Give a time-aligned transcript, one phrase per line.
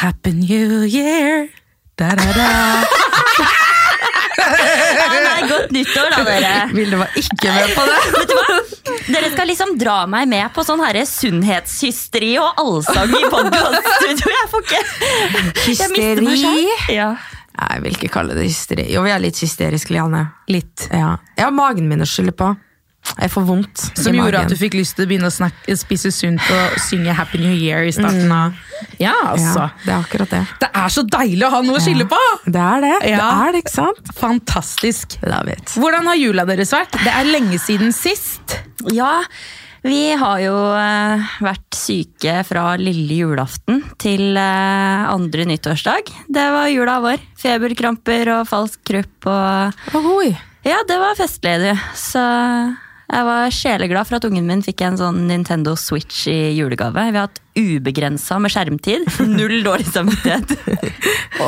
[0.00, 1.48] Happy New Year.
[1.94, 2.84] Da, da, da.
[4.96, 6.52] Ja, nei, godt nyttår, da, dere.
[6.72, 7.98] Vilde var ikke med på det.
[8.14, 8.56] Vet du hva?
[9.10, 14.32] Dere skal liksom dra meg med på sånn herre sunnhetshysteri og allsang i podkaststudio.
[14.38, 14.80] Jeg får ikke
[15.66, 16.64] Hysteri?
[16.96, 17.10] Ja.
[17.60, 18.88] Nei, jeg vil ikke kalle det hysteri.
[18.94, 20.30] Jo, vi er litt hysteriske, Lianne.
[20.48, 20.88] Litt.
[20.88, 21.18] Ja.
[21.36, 22.54] Jeg har magen min å skylde på.
[23.20, 25.74] Jeg får vondt Som i gjorde at du fikk lyst til å begynne å snakke,
[25.76, 28.56] spise sunt og synge Happy New Year i starten av
[29.00, 29.66] Ja, altså.
[29.66, 30.42] Ja, det er akkurat det.
[30.62, 32.20] Det er så deilig å ha noe å skylde på!
[32.46, 32.92] Det er det.
[33.04, 34.12] Det er det, ikke sant?
[34.16, 35.18] Fantastisk.
[35.26, 35.74] Love it.
[35.80, 36.96] Hvordan har jula deres vært?
[37.04, 38.56] Det er lenge siden sist.
[38.94, 39.18] ja,
[39.84, 46.12] vi har jo eh, vært syke fra lille julaften til eh, andre nyttårsdag.
[46.28, 47.24] Det var jula vår.
[47.40, 50.34] Feberkramper og falsk krupp og Ohoi.
[50.68, 51.70] Ja, det var festlig, du.
[51.96, 52.20] Så
[53.10, 57.08] jeg var sjeleglad for at ungen min fikk en sånn Nintendo Switch i julegave.
[57.10, 59.08] Vi har hatt ubegrensa med skjermtid.
[59.38, 60.56] Null dårlig samvittighet.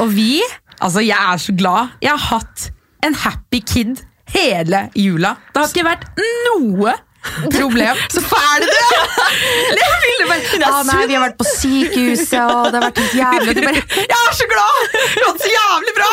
[0.00, 0.34] Og vi
[0.82, 1.92] Altså, jeg er så glad.
[2.02, 2.64] Jeg har hatt
[3.06, 4.00] en happy kid
[4.34, 5.36] hele jula.
[5.52, 6.08] Det har ikke vært
[6.48, 6.96] noe
[7.54, 8.00] problem.
[8.10, 9.06] Så fæl du er!
[10.52, 13.54] Det ah, nei, vi har vært på sykehuset, og det har vært helt jævlig.
[13.54, 14.82] Og bare, jeg er så glad!
[14.92, 16.10] Det var så jævlig bra!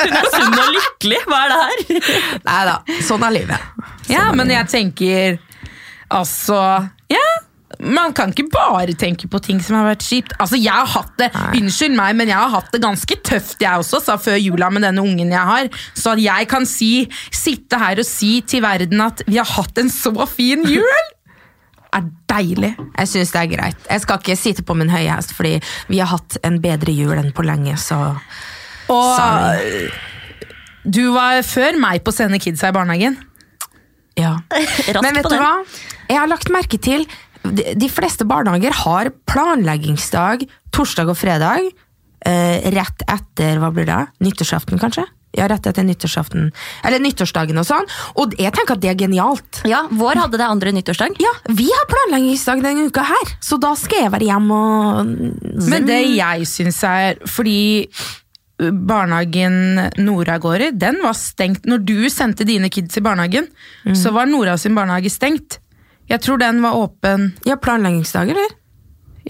[0.00, 1.20] Hun er sunn og lykkelig.
[1.30, 2.12] Hva er det her?
[2.48, 3.70] Nei da, sånn er livet.
[4.10, 5.38] Ja, men jeg tenker
[6.10, 6.58] Altså
[7.10, 7.26] Ja,
[7.78, 10.34] man kan ikke bare tenke på ting som har vært kjipt.
[10.42, 13.84] Altså, jeg har hatt det Unnskyld meg, men jeg har hatt det ganske tøft, jeg
[13.84, 15.70] også, sa før jula med denne ungen jeg har.
[15.94, 19.78] Så at jeg kan si, sitte her og si til verden at vi har hatt
[19.80, 21.08] en så fin jul,
[21.96, 22.74] er deilig.
[22.98, 23.88] Jeg syns det er greit.
[23.88, 25.56] Jeg skal ikke sitte på min høye hest, fordi
[25.88, 28.02] vi har hatt en bedre jul enn på lenge, så
[28.90, 29.88] Og Sorry.
[30.82, 33.18] du var før meg på å sende kidsa i barnehagen.
[34.18, 34.36] Ja.
[35.04, 35.44] Men vet på du den.
[35.44, 35.52] hva?
[36.10, 37.06] Jeg har lagt merke til
[37.44, 40.44] de, de fleste barnehager har planleggingsdag
[40.74, 41.70] torsdag og fredag.
[42.26, 44.02] Eh, rett etter hva blir det?
[44.20, 45.06] Nyttårsaften, kanskje?
[45.38, 46.48] Ja, rett etter nyttårsaften.
[46.84, 47.86] Eller nyttårsdagen og sånn.
[48.18, 49.60] Og jeg tenker at det er genialt.
[49.68, 51.14] Ja, Vår hadde det andre nyttårsdag.
[51.22, 55.14] Ja, vi har planleggingsdag denne uka her, så da skal jeg være hjemme og
[55.70, 57.86] Men det jeg syns er Fordi
[58.60, 61.66] barnehagen Nora går i, den var stengt.
[61.68, 63.48] Når du sendte dine kids i barnehagen,
[63.96, 65.58] så var Nora sin barnehage stengt.
[66.10, 68.56] Jeg tror den var åpen Ja, planleggingsdag, eller?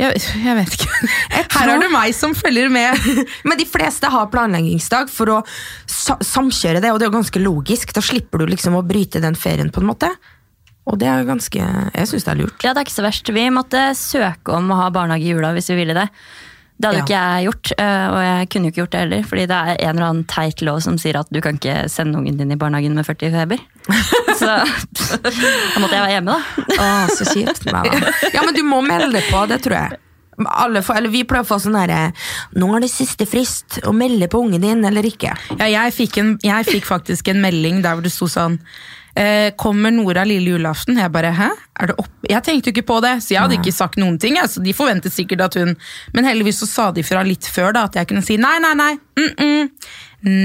[0.00, 0.88] Jeg, jeg vet ikke.
[1.34, 2.96] Her tror- er det meg som følger med.
[3.48, 5.38] Men de fleste har planleggingsdag for å
[5.90, 7.92] sa samkjøre det, og det er jo ganske logisk.
[7.96, 10.08] Da slipper du liksom å bryte den ferien, på en måte.
[10.88, 12.62] Og det er ganske Jeg syns det er lurt.
[12.64, 13.28] Ja, det er ikke så verst.
[13.34, 16.06] Vi måtte søke om å ha barnehage i jula hvis vi ville det.
[16.80, 17.04] Det hadde jo Ja.
[17.04, 19.22] ikke jeg gjort, øh, og jeg kunne jo ikke gjort det heller.
[19.28, 22.16] Fordi det er en eller annen teit lov som sier at du kan ikke sende
[22.18, 23.60] ungen din i barnehagen med 40 feber.
[24.40, 26.76] Så da måtte jeg være hjemme, da.
[26.80, 27.66] Å, så kjipt.
[27.68, 28.12] Nei, da.
[28.32, 29.98] Ja, men du må melde deg på, det tror jeg.
[30.48, 32.14] Alle får, eller vi pleier å få sånn herre
[32.56, 35.34] Nå er det siste frist å melde på ungen din, eller ikke.
[35.58, 38.56] Ja, jeg, fikk en, jeg fikk faktisk en melding der hvor det sto sånn
[39.18, 40.98] eh, Kommer Nora lille julaften?
[41.00, 41.48] Jeg bare, hæ?
[41.80, 42.12] Er det opp?
[42.28, 44.38] Jeg tenkte jo ikke på det, så jeg hadde ikke sagt noen ting.
[44.40, 45.76] Altså, de forventet sikkert at hun
[46.14, 48.74] Men heldigvis så sa de fra litt før da, at jeg kunne si nei, nei,
[48.74, 48.92] nei.
[49.18, 49.70] Mm -mm.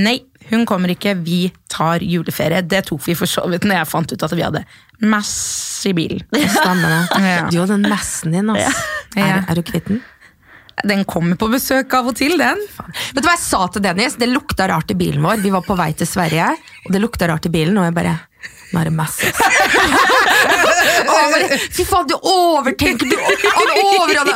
[0.06, 1.14] Nei, hun kommer ikke.
[1.14, 2.62] Vi tar juleferie.
[2.62, 4.66] Det tok vi for så vidt når jeg fant ut at vi hadde
[5.00, 6.22] mass i bilen.
[6.32, 7.02] Stemmer det.
[7.26, 7.50] Ja.
[7.52, 8.72] Du og den messen din, altså.
[9.16, 9.24] Ja.
[9.26, 10.02] Er, er du kvitt den?
[10.84, 12.60] Den kommer på besøk av og til, den.
[13.16, 14.18] Vet du hva jeg sa til Dennis?
[14.20, 15.40] Det lukta rart i bilen vår.
[15.44, 16.50] Vi var på vei til Sverige,
[16.86, 18.16] og det lukta rart i bilen, og jeg bare
[18.74, 19.14] Nå er det bare
[21.76, 23.06] Fy faen, du overtenker!
[23.08, 23.68] Du, han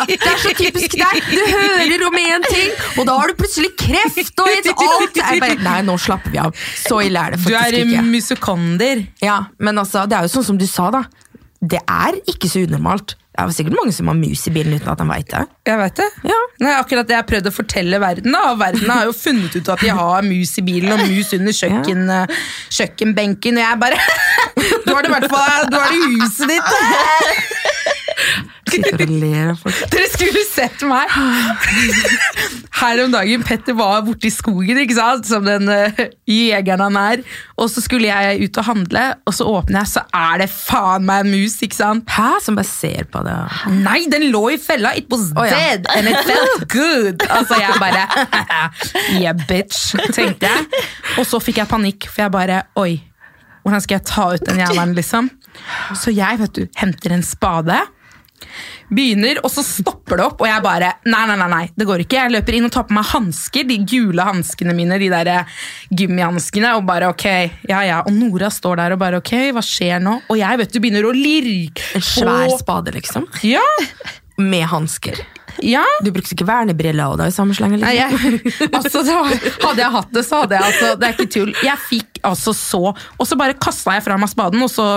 [0.08, 1.16] Det er så typisk deg!
[1.31, 5.16] Du hører om én ting, og da har du plutselig kreft og et alt!
[5.19, 6.52] Jeg bare, Nei, nå slapper vi av.
[6.80, 8.03] Så ille er det Du faktisk er ikke.
[8.14, 8.98] musokonder.
[9.25, 11.02] Ja, men altså, det er jo sånn som du sa, da.
[11.59, 13.09] Det er ikke så unormalt.
[13.48, 15.44] Det er sikkert mange som har mus i bilen uten at de veit det.
[15.69, 16.08] Jeg vet det.
[16.28, 16.40] Ja.
[16.66, 18.36] Er akkurat det jeg har prøvd å fortelle verden.
[18.36, 21.56] da, Verden har jo funnet ut at de har mus i bilen og mus under
[21.56, 22.25] kjøkken, ja.
[22.80, 23.62] kjøkkenbenken.
[23.62, 23.98] Og jeg bare
[24.86, 26.69] Du har det i hvert fall Du har det i huset ditt!
[28.69, 29.80] Sitter og ler av folk.
[29.94, 31.12] Dere skulle sett meg!
[32.80, 35.27] Her om dagen Petter var borte i skogen, ikke sant?
[35.30, 36.00] som den uh,
[36.30, 37.24] jegeren han er.
[37.60, 41.07] Og så skulle jeg ut og handle, og så åpner jeg, så er det faen
[41.07, 41.57] meg en mus.
[41.66, 42.07] ikke sant?
[42.16, 42.30] Hæ?
[42.45, 43.36] Som bare ser på det.
[43.83, 44.94] Nei, den lå i fella!
[45.00, 45.50] It was ja.
[45.51, 47.27] dead, and it felt good!
[47.30, 48.07] Altså, jeg bare
[49.19, 50.86] Yeah, bitch, tenkte jeg.
[51.19, 53.00] Og så fikk jeg panikk, for jeg bare Oi,
[53.63, 55.30] hvordan skal jeg ta ut den jævelen, liksom?
[55.98, 57.77] Så jeg, vet du, henter en spade.
[58.89, 62.03] Begynner, og så stopper det opp, og jeg bare Nei, nei, nei, nei, det går
[62.03, 62.18] ikke.
[62.18, 65.57] Jeg løper inn og tar på meg hansker, de gule hanskene mine, de der eh,
[65.94, 67.27] gummihanskene, og bare ok,
[67.69, 68.00] ja ja.
[68.06, 70.19] Og Nora står der og bare ok, hva skjer nå?
[70.30, 73.30] Og jeg vet du begynner å lirke En svær spade, liksom.
[73.45, 73.65] Ja!
[74.51, 75.19] Med hansker.
[75.66, 77.80] Ja, Du brukte ikke vernebriller og da i samme slenge?
[77.94, 78.40] Jeg,
[78.78, 81.54] altså, hadde jeg hatt det, så hadde jeg altså Det er ikke tull.
[81.66, 84.88] Jeg fikk altså så Og så bare kasta jeg fra meg spaden, og så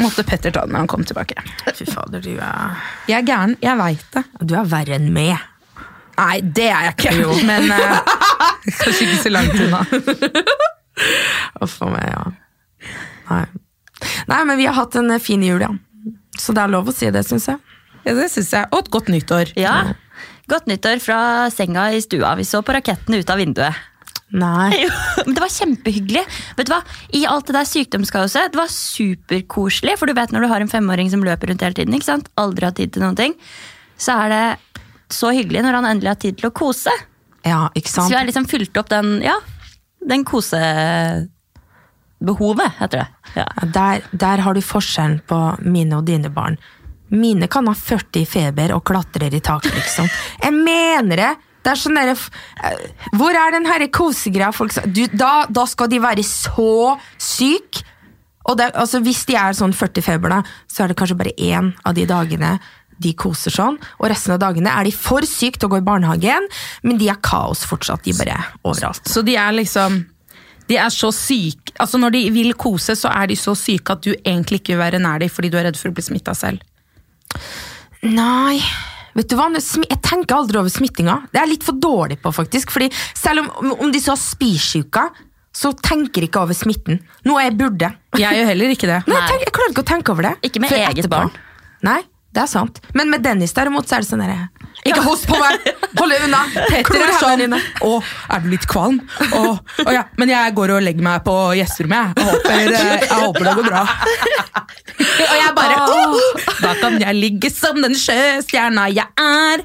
[0.00, 1.40] måtte Petter ta den når han kom tilbake.
[1.72, 4.24] Fy fader, du er Jeg er gæren, jeg veit det.
[4.42, 5.36] Du er verre enn meg.
[6.16, 7.14] Nei, det er jeg ikke.
[7.50, 8.00] Men uh,
[8.80, 9.84] kanskje ikke så langt unna.
[11.64, 12.24] Uff a meg, ja.
[13.30, 13.44] Nei.
[14.28, 15.70] Nei, men vi har hatt en eh, fin jul, ja.
[16.38, 17.75] Så det er lov å si det, syns jeg.
[18.06, 18.68] Ja, det syns jeg.
[18.72, 19.50] Og et godt nyttår.
[19.58, 19.74] Ja.
[20.50, 21.18] Godt nyttår fra
[21.50, 22.36] senga i stua.
[22.38, 23.74] Vi så på rakettene ut av vinduet.
[24.34, 24.70] Nei.
[24.84, 24.90] Jo,
[25.26, 26.22] Men det var kjempehyggelig.
[26.58, 26.80] Vet du hva?
[27.14, 29.94] I alt det der sykdomskaoset, det var superkoselig.
[30.00, 32.30] For du vet når du har en femåring som løper rundt hele tiden, ikke sant?
[32.38, 33.32] aldri har tid til noen ting,
[33.98, 34.46] så er det
[35.14, 36.94] så hyggelig når han endelig har tid til å kose.
[37.46, 38.06] Ja, ikke sant?
[38.08, 39.36] Så vi har liksom fylt opp den, ja,
[40.10, 41.30] den kosebehovet,
[42.80, 43.08] heter det.
[43.36, 43.46] Ja.
[43.46, 43.46] Ja,
[43.78, 46.58] Der, der har du forskjellen på mine og dine barn.
[47.14, 50.08] Mine kan ha 40 i feber og klatrer i taket, liksom.
[50.42, 51.34] Jeg mener det!
[51.66, 52.82] Det er sånn derre eh,
[53.18, 54.52] Hvor er den herre kosegreia?
[54.54, 57.82] Folk du, da, da skal de være så syke!
[58.46, 61.34] Og det, altså, hvis de er sånn 40 feber, da, så er det kanskje bare
[61.34, 62.52] én av de dagene
[63.02, 63.74] de koser sånn.
[63.98, 66.46] Og resten av dagene er de for syke til å gå i barnehagen,
[66.86, 68.04] men de er kaos fortsatt.
[68.06, 69.02] De bare overalt.
[69.10, 70.04] Så de er liksom
[70.66, 74.02] De er så syke Altså Når de vil kose, så er de så syke at
[74.02, 76.34] du egentlig ikke vil være nær dem fordi du er redd for å bli smitta
[76.34, 76.62] selv.
[78.06, 78.58] Nei,
[79.16, 79.48] vet du hva?
[79.56, 81.20] Jeg tenker aldri over smittinga.
[81.32, 82.74] Det er jeg litt for dårlig på, faktisk.
[82.74, 85.08] Fordi selv om, om de så har spysjuka,
[85.56, 87.00] så tenker jeg ikke over smitten.
[87.26, 87.90] Noe jeg burde.
[88.20, 89.00] Jeg gjør heller ikke det.
[89.08, 90.34] Nei, jeg, tenker, jeg klarer ikke å tenke over det.
[90.50, 91.32] Ikke med eget barn.
[91.86, 92.00] Nei,
[92.36, 92.82] det er sant.
[92.96, 95.66] Men med Dennis derimot, så er det sånn derre Ikke host på meg!
[95.98, 96.40] Hold deg unna!
[96.68, 97.54] Petter er sånn.
[97.86, 97.92] Å,
[98.36, 98.98] er du litt kvalm?
[99.34, 99.42] Å,
[99.86, 102.26] å ja, men jeg går og legger meg på gjesterommet, jeg.
[102.28, 103.84] Håper, eh, jeg håper det går bra.
[104.96, 106.14] Og jeg bare «Åh,
[106.62, 109.64] Da kan jeg ligge som den sjøstjerna jeg er.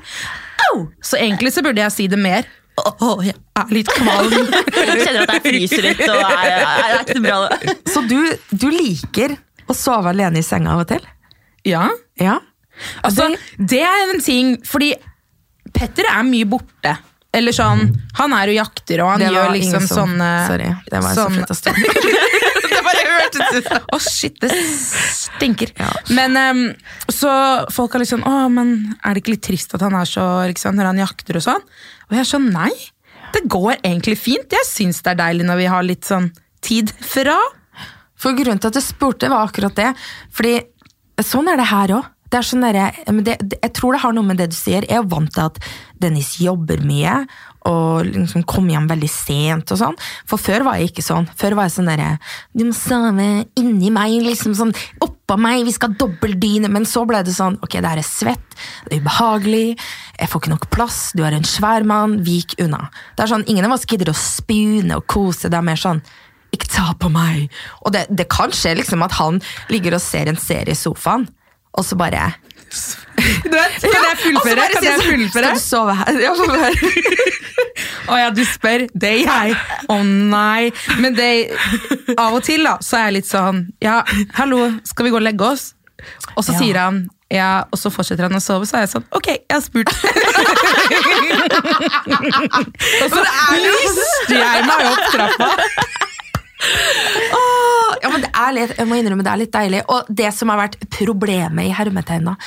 [0.70, 0.86] Au!
[1.04, 2.48] Så egentlig så burde jeg si det mer.
[2.82, 4.32] Å, jeg er litt kvalm.
[4.72, 7.42] Kjenner at jeg fryser litt, og er, er, er ikke bra.
[7.52, 7.76] det.
[7.92, 8.18] Så du,
[8.56, 9.36] du liker
[9.70, 11.04] å sove alene i senga av og til?
[11.68, 11.90] Ja,
[12.22, 12.40] Ja?
[13.06, 13.28] altså,
[13.60, 14.94] det er en ting, fordi
[15.74, 16.98] Petter er mye borte.
[17.34, 17.86] Eller sånn,
[18.18, 21.38] han er og jakter, og han gjør liksom som- sånne Sorry, det var en sånn-
[21.38, 21.78] så fett stund.
[22.74, 25.72] det bare hørtes ut som Å, shit, det stinker.
[25.80, 25.92] Ja.
[26.12, 26.62] Men um,
[27.08, 27.32] så
[27.72, 30.26] folk er litt sånn Å, men er det ikke litt trist at han er så
[30.52, 31.64] liksom, når han jakter og sånn?
[32.10, 32.72] Og jeg er sånn, nei.
[33.32, 34.52] Det går egentlig fint.
[34.52, 37.38] Jeg syns det er deilig når vi har litt sånn tid fra.
[38.20, 39.94] For grunnen til at jeg spurte, var akkurat det.
[40.36, 40.58] Fordi
[41.24, 42.10] sånn er det her òg.
[42.32, 44.86] Det er sånn derre- jeg tror det har noe med det du sier.
[44.88, 45.58] Jeg er vant til at
[46.00, 47.26] Dennis jobber mye
[47.68, 49.72] og liksom kommer hjem veldig sent.
[49.72, 49.98] og sånn.
[50.26, 51.28] For før var jeg ikke sånn.
[51.36, 52.20] Før var jeg sånn derre
[52.56, 54.74] Du må sove inni meg, liksom sånn
[55.04, 56.70] oppå meg, vi skal ha dobbeltdyne.
[56.72, 58.56] Men så ble det sånn Ok, det er svett,
[58.88, 59.78] det er ubehagelig,
[60.18, 62.90] jeg får ikke nok plass, du er en svær mann, vik unna.
[63.18, 65.50] Det er sånn, Ingen av oss gidder å spune og kose.
[65.50, 66.02] Det er mer sånn
[66.52, 67.50] ikke ta på meg.
[67.86, 69.40] Og det, det kan skje liksom at han
[69.70, 71.28] ligger og ser en serie i sofaen,
[71.78, 72.34] og så bare
[72.72, 74.66] Du vet, kan jeg fullføre?
[74.74, 75.50] Kan jeg sånn, fullføre?
[75.52, 76.20] Skal du sove her?
[76.24, 76.72] Ja, høre.
[78.12, 78.86] Å ja, du spør.
[78.94, 79.56] Det er jeg.
[79.92, 80.72] Å nei.
[81.04, 81.30] Men det,
[82.18, 84.00] av og til da, så er jeg litt sånn Ja,
[84.40, 85.74] hallo, skal vi gå og legge oss?
[86.36, 86.60] Og så Ja.
[86.64, 89.54] sier han ja, og så fortsetter han å sove, så er jeg sånn Ok, jeg
[89.56, 89.88] har spurt.
[93.06, 93.22] og så
[93.62, 95.48] lister jeg meg opp trappa.
[98.62, 99.84] Litt, jeg må innrømme det er litt deilig.
[99.92, 102.38] Og det som har vært problemet i hermetegna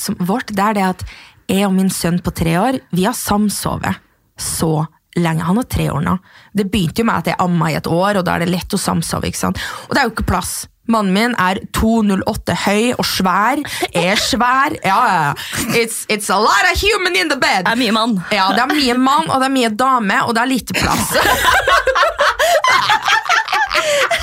[0.00, 1.04] som vårt, det er det at
[1.50, 3.98] jeg og min sønn på tre år, vi har samsovet
[4.40, 4.86] så
[5.18, 5.44] lenge.
[5.44, 6.16] Han er tre år nå.
[6.56, 8.76] Det begynte jo med at jeg amma i et år, og da er det lett
[8.76, 9.30] å samsove.
[9.30, 9.58] ikke sant?
[9.88, 10.52] Og det er jo ikke plass.
[10.90, 13.60] Mannen min er 2,08 høy og svær.
[13.94, 14.74] Er svær.
[14.82, 15.34] Ja, ja, ja.
[15.78, 17.66] It's, it's a lot of human in the bed.
[17.66, 18.18] Det er mye mann.
[18.34, 21.14] Ja, det er mye mann, og det er mye dame, og det er lite plass.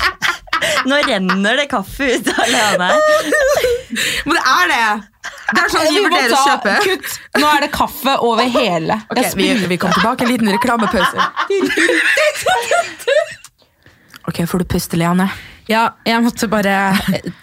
[0.88, 2.88] Nå renner det kaffe ut av Lene.
[4.28, 4.82] Men det er det!
[5.48, 6.72] Det er sånn vi må vurderer å ta- kjøpe.
[6.84, 7.18] Kutt.
[7.40, 8.98] Nå er det kaffe over hele.
[9.12, 11.28] Ok, vi, vi kommer tilbake, en liten reklamepause.
[14.28, 15.28] Ok, får du puste, Leanne?
[15.68, 16.74] Ja, jeg måtte bare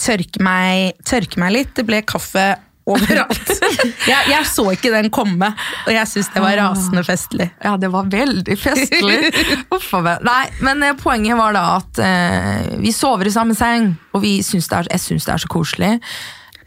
[0.02, 1.74] tørke meg, tørke meg litt.
[1.78, 2.46] Det ble kaffe
[2.86, 3.52] overalt.
[4.06, 5.48] Jeg, jeg så ikke den komme,
[5.86, 7.48] og jeg syns det var rasende festlig.
[7.64, 9.32] Ja, det var veldig festlig.
[10.30, 14.36] Nei, men eh, poenget var da at eh, vi sover i samme seng, og det
[14.46, 15.92] er, jeg syns det er så koselig.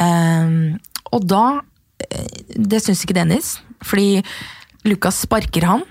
[0.03, 0.79] Ehm,
[1.15, 1.45] og da
[2.07, 3.55] eh, Det syns ikke Dennis,
[3.87, 4.23] fordi
[4.89, 5.87] Lukas sparker han.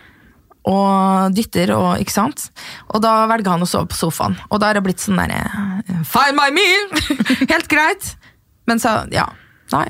[0.68, 2.50] Og dytter, og ikke sant?
[2.92, 4.36] Og da velger han å sove på sofaen.
[4.52, 6.90] Og da er det blitt sånn derre Find my meal!
[7.54, 8.18] Helt greit.
[8.68, 9.30] Men så, ja.
[9.72, 9.88] Nei.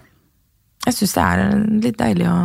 [0.88, 2.38] Jeg syns det er litt deilig å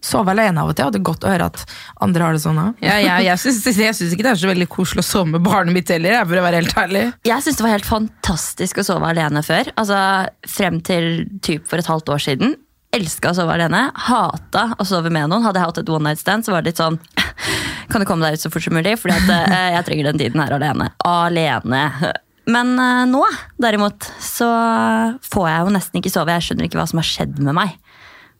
[0.00, 1.62] sove alene av og til, og det er godt å høre at
[2.04, 2.78] andre har det sånn òg.
[2.84, 5.92] Ja, jeg jeg syns ikke det er så veldig koselig å sove med barnet mitt
[5.92, 7.04] heller, for å være helt ærlig.
[7.28, 9.70] Jeg syns det var helt fantastisk å sove alene før.
[9.76, 10.00] Altså
[10.48, 12.56] Frem til typ for et halvt år siden.
[12.96, 13.84] Elska å sove alene.
[14.08, 15.44] Hata å sove med noen.
[15.46, 16.98] Hadde jeg hatt et one night stand, så var det litt sånn
[17.90, 20.24] Kan du komme deg ut så fort som mulig, Fordi at eh, jeg trenger den
[20.24, 20.90] tiden her alene.
[21.06, 21.84] Alene.
[22.46, 23.20] Men eh, nå,
[23.60, 24.48] derimot, så
[25.32, 26.32] får jeg jo nesten ikke sove.
[26.38, 27.76] Jeg skjønner ikke hva som har skjedd med meg.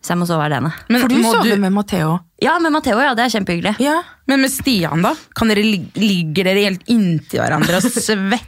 [0.01, 0.71] Hvis jeg må sove alene.
[0.89, 2.15] Men, For du sover du, med Matheo.
[2.41, 3.75] Ja, med Matheo, ja, det er kjempehyggelig.
[3.85, 3.99] Ja.
[4.31, 5.13] men med Stian, da?
[5.37, 8.39] Kan dere, lig- ligger dere helt inntil hverandre og svetter?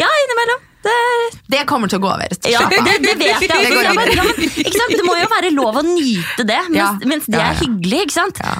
[0.00, 0.60] Ja, innimellom.
[0.86, 2.34] Det, Det kommer til å gå over.
[2.50, 3.50] ja, det, det vet jeg.
[3.50, 4.94] Det Ja, men, ja, men?
[4.96, 8.04] Det må jo være lov å nyte det, mens, mens det er hyggelig.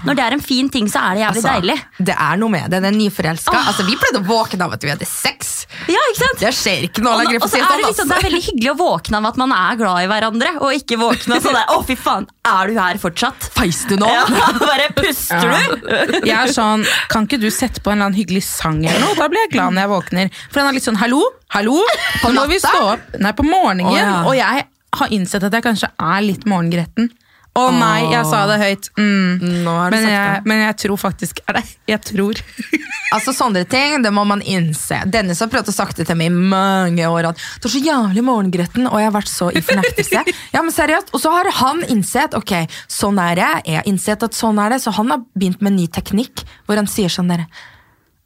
[0.06, 1.76] Når det er en fin ting, så er det jævlig Altså, deilig.
[2.10, 2.80] Det er noe med det.
[2.86, 3.56] Den nyforelska.
[3.70, 5.54] Altså, vi pleide å våkne av at vi hadde sex.
[5.90, 6.40] Ja, ikke sant?
[6.42, 7.40] Det skjer ikke nå lenger.
[7.42, 9.54] og så er det sånn, liksom, det er veldig hyggelig å våkne av at man
[9.56, 13.00] er glad i hverandre, og ikke våkne sånn der Å, fy faen, er du her
[13.02, 13.48] fortsatt?
[13.56, 14.08] Feis du nå?
[14.10, 14.24] Ja,
[14.62, 16.20] bare puster du?
[16.26, 19.16] Jeg er sånn, Kan ikke du sette på en eller annen hyggelig sang eller noe?
[19.18, 20.30] Da blir jeg glad når jeg våkner.
[20.50, 21.20] For den er litt sånn hallo,
[21.54, 21.76] hallo,
[22.22, 23.20] På nå må vi står stå opp.
[23.22, 23.86] Nei, på morgenen.
[23.90, 24.10] Oh, ja.
[24.24, 27.10] Og jeg har innsett at jeg kanskje er litt morgengretten.
[27.56, 28.88] Å nei, jeg sa det høyt.
[29.00, 29.64] Mm.
[29.64, 31.64] Men, jeg, men jeg tror faktisk er det.
[31.94, 32.42] Jeg tror.
[33.14, 34.96] Altså Sånne ting det må man innse.
[35.06, 37.28] Dennis har prøvd å sagt det til meg i mange år.
[37.30, 40.24] At du er så jævlig morgengretten, og jeg har vært så i fornektelse.
[40.56, 41.14] ja, men seriøst.
[41.14, 42.56] Og så har han innsett ok,
[42.90, 43.52] sånn er det.
[43.70, 46.42] Jeg har innsett at sånn er det, så han har begynt med en ny teknikk
[46.66, 47.46] hvor han sier sånn der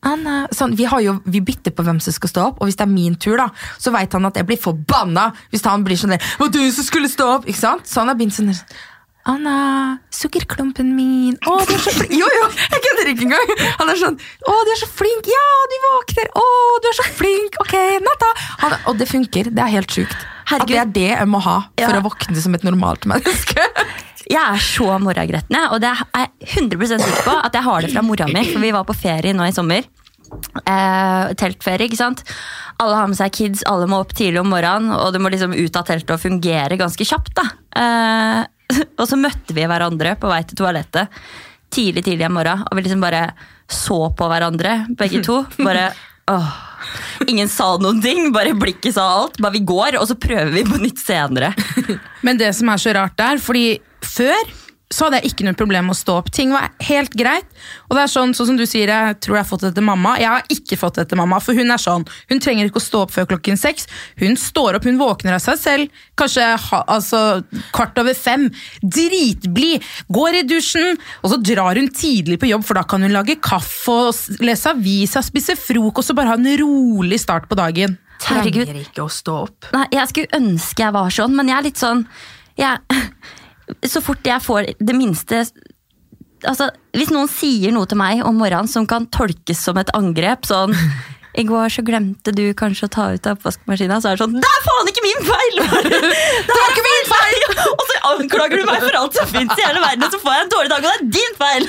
[0.02, 2.78] Anna, sånn, vi, har jo, vi bytter på hvem som skal stå opp, og hvis
[2.80, 5.98] det er min tur, da, så vet han at jeg blir forbanna hvis han blir
[6.00, 7.84] sånn der 'Det du som skulle stå opp!' Ikke sant?
[7.86, 8.62] Så han har begynt sånn der
[9.28, 11.36] Anna, sukkerklumpen min.
[11.44, 12.14] Å, du er så flink.
[12.16, 13.50] Jo, jo, jeg kødder ikke engang.
[13.78, 15.28] Han er sånn Å, du er så flink.
[15.28, 16.30] Ja, du våkner.
[16.40, 16.44] Å,
[16.80, 17.58] du er så flink.
[17.60, 18.30] Ok, natta.
[18.64, 19.52] Han, og det funker.
[19.52, 20.16] Det er helt sjukt.
[20.50, 22.00] At det er det jeg må ha for Ja.
[22.00, 23.60] å våkne som et normalt menneske.
[24.30, 27.90] Jeg er så morgengretten, og det er jeg 100 sikker på at jeg har det
[27.94, 28.44] fra mora mi.
[28.52, 29.88] For vi var på ferie nå i sommer.
[30.30, 32.22] Eh, teltferie, ikke sant.
[32.80, 35.56] Alle har med seg kids, alle må opp tidlig om morgenen, og det må liksom
[35.56, 37.34] ut av teltet og fungere ganske kjapt.
[37.40, 37.46] da.
[37.82, 41.10] Eh, og så møtte vi hverandre på vei til toalettet
[41.70, 43.28] tidlig tidlig om morgenen, og vi liksom bare
[43.70, 45.42] så på hverandre, begge to.
[45.62, 45.90] Bare
[46.30, 46.58] åh.
[47.28, 49.38] Ingen sa noen ting, bare blikket sa alt.
[49.42, 51.52] Bare vi går, og så prøver vi på nytt senere.
[52.26, 53.78] Men det som er så rart der, fordi
[54.10, 54.50] før
[54.90, 56.28] så hadde jeg ikke noe problem med å stå opp.
[56.34, 57.46] Ting var helt greit.
[57.86, 59.84] Og det er sånn, sånn som du sier, jeg tror jeg har fått det etter
[59.86, 60.16] mamma.
[60.18, 62.06] Jeg har ikke fått det etter mamma, for hun er sånn.
[62.32, 63.86] Hun trenger ikke å stå opp før klokken seks.
[64.18, 66.02] Hun står opp, hun våkner av seg selv.
[66.18, 67.20] Kanskje ha, altså,
[67.70, 68.48] kvart over fem.
[68.82, 69.86] Dritblid.
[70.10, 73.38] Går i dusjen, og så drar hun tidlig på jobb, for da kan hun lage
[73.38, 77.94] kaffe og lese avisa, spise frokost og bare ha en rolig start på dagen.
[78.26, 78.66] Herregud.
[78.66, 79.70] Trenger ikke å stå opp.
[79.70, 82.08] Nei, jeg skulle ønske jeg var sånn, men jeg er litt sånn
[82.58, 82.98] jeg,
[83.86, 85.44] Så fort jeg får det minste
[86.46, 90.48] altså, Hvis noen sier noe til meg om morgenen som kan tolkes som et angrep,
[90.48, 90.74] sånn
[91.40, 94.32] i går så glemte du kanskje å ta ut av oppvaskmaskina, så er det sånn
[94.42, 95.60] Det er faen ikke min feil!
[96.48, 97.44] Det er ikke min feil!
[97.76, 100.34] Og så anklager du meg for alt som fins i hele verden, og så får
[100.34, 101.68] jeg en dårlig dag, og det er din feil!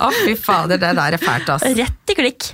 [0.00, 1.66] Å, fy fader, det der er fælt, ass.
[1.78, 2.48] Rett i klikk.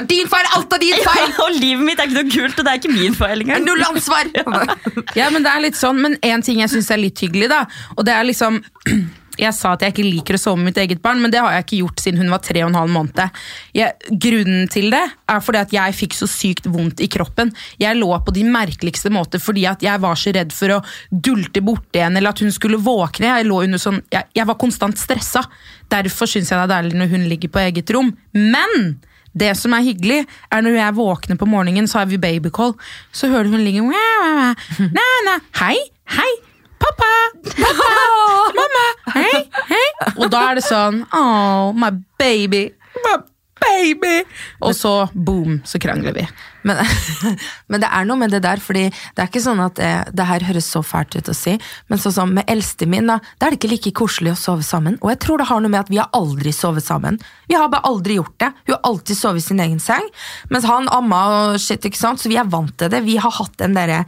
[0.00, 0.50] Det er din feil!
[0.56, 1.28] Alt er din feil!
[1.28, 3.64] Ja, Og livet mitt er ikke noe kult, og det er ikke min feil engang.
[3.68, 4.30] Null ansvar!
[5.18, 7.64] Ja, men det er litt sånn, men en ting jeg syns er litt hyggelig, da,
[7.96, 8.60] og det er liksom
[9.40, 11.54] Jeg sa at jeg ikke liker å sove med mitt eget barn, men det har
[11.54, 13.38] jeg ikke gjort siden hun var tre og en halv måned.
[13.72, 17.52] Jeg, grunnen til det er fordi at jeg fikk så sykt vondt i kroppen.
[17.80, 21.62] Jeg lå på de merkeligste måter fordi at jeg var så redd for å dulte
[21.64, 23.30] borti henne eller at hun skulle våkne.
[23.30, 25.46] Jeg, lå under sånn, jeg, jeg var konstant stressa.
[25.94, 28.12] Derfor syns jeg det er deilig når hun ligger på eget rom.
[28.36, 28.98] Men
[29.38, 32.74] det som er hyggelig, er når jeg våkner på morgenen, så har vi babycall,
[33.12, 34.54] så hører du hun ligge «Wah, wah, wah.
[34.96, 35.36] Næ, næ.
[35.60, 35.78] Hei,
[36.16, 36.32] hei,
[36.80, 37.10] pappa,
[37.44, 37.90] pappa,
[38.58, 39.86] mamma, hei, hei.
[40.16, 42.70] Og da er det sånn, oh, my baby,
[43.04, 43.18] my
[43.60, 44.22] baby.
[44.64, 46.24] Og så boom, så krangler vi.
[46.66, 46.80] Men,
[47.70, 50.26] men det er noe med det der, fordi det er ikke sånn at eh, det
[50.28, 51.56] her høres så fælt ut å si,
[51.88, 54.66] men sånn som med eldste min, da, da er det ikke like koselig å sove
[54.66, 54.98] sammen.
[55.00, 57.20] Og jeg tror det har noe med at vi har aldri sovet sammen.
[57.50, 58.52] Vi har bare aldri gjort det.
[58.66, 60.08] Hun har alltid sovet i sin egen seng,
[60.52, 63.04] mens han amma og shit, ikke sant, så vi er vant til det.
[63.06, 64.04] Vi har hatt den derre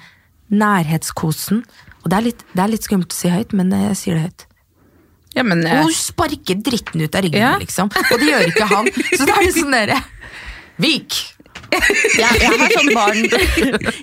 [0.52, 1.64] nærhetskosen.
[2.02, 4.26] Og det er, litt, det er litt skummelt å si høyt, men jeg sier det
[4.26, 4.48] høyt.
[5.36, 5.62] Ja, men...
[5.64, 7.54] Og eh, hun sparker dritten ut av ryggen, Ja.
[7.60, 7.88] liksom.
[7.88, 8.90] Og det gjør ikke han.
[9.18, 10.00] Så da er det sånn derre
[10.82, 11.20] Vik!
[11.72, 13.20] Jeg, jeg, har sånn barn,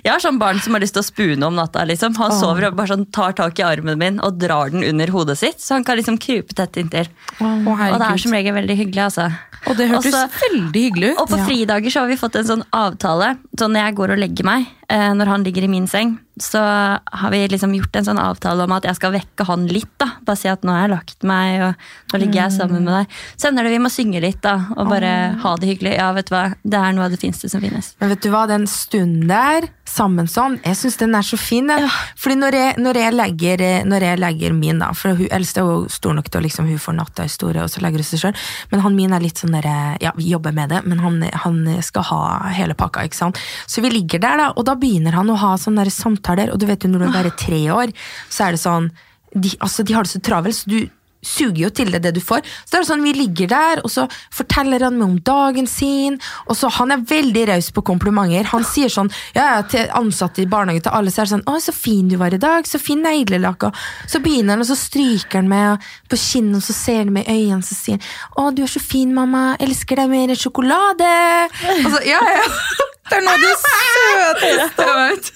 [0.02, 1.84] jeg har sånn barn som har lyst til å spune om natta.
[1.86, 2.16] Liksom.
[2.18, 5.36] Han sover og bare sånn tar tak i armen min og drar den under hodet
[5.38, 7.06] sitt, så han kan liksom krype tett inntil.
[7.38, 9.04] å, Og det er som regel veldig hyggelig.
[9.06, 9.28] altså.
[9.68, 11.20] Og det hørtes veldig hyggelig ut.
[11.22, 11.46] Og på Ja.
[11.46, 13.36] fridager så har vi fått en sånn avtale.
[13.54, 16.58] Så når jeg går og legger meg, når han ligger i min seng, så
[16.98, 19.92] har vi liksom gjort en sånn avtale om at jeg skal vekke han litt.
[20.00, 20.08] da.
[20.26, 23.18] Bare si at nå har jeg lagt meg, og nå ligger jeg sammen med deg.
[23.36, 25.94] Så ender det vi må synge litt da, og bare ha det hyggelig.
[26.00, 27.92] Ja, vet du hva, Det er noe av det fineste som finnes.
[28.00, 31.68] Men vet du hva, den stunden der, sammen sånn, jeg syns den er så fin.
[31.70, 31.88] Ja.
[32.20, 35.62] Fordi når jeg, når, jeg legger, eh, når jeg legger min, da, for hun eldste
[35.62, 38.02] er jo stor nok til å liksom, hun får natta i store, og så legger
[38.02, 40.82] hun seg sjøl, men han min er litt sånn derre Ja, vi jobber med det,
[40.88, 42.22] men han, han skal ha
[42.54, 43.40] hele pakka, ikke sant.
[43.66, 46.68] Så vi ligger der, da, og da begynner han å ha sånne samtaler, og du
[46.70, 47.94] vet jo når du er bare tre år,
[48.30, 48.90] så er det sånn
[49.30, 50.80] de, altså, de har det så travelt, så du
[51.22, 52.44] suger jo til deg det du får.
[52.64, 56.18] Så det er sånn, Vi ligger der, og så forteller han meg om dagen sin.
[56.46, 58.44] og så Han er veldig raus på komplimenter.
[58.52, 61.44] Han sier sånn ja, ja, til ansatte i barnehagen til alle så er det sånn
[61.44, 62.64] 'Å, så fin du var i dag.
[62.64, 63.74] Så fin neglelakk.' Og
[64.06, 67.28] så begynner han, og så stryker han meg på kinnet, og så ser han meg
[67.28, 68.02] i øynene, så sier han
[68.36, 69.56] 'Å, du er så fin, mamma.
[69.60, 71.50] Elsker deg mer enn sjokolade'.
[71.84, 72.46] Og så, ja, ja.
[73.10, 75.30] Det er noe av det søteste jeg vet.